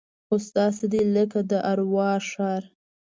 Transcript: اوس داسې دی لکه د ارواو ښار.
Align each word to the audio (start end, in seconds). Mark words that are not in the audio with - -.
اوس 0.29 0.45
داسې 0.57 0.85
دی 0.93 1.01
لکه 1.15 1.39
د 1.51 1.53
ارواو 1.71 2.25
ښار. 2.29 2.63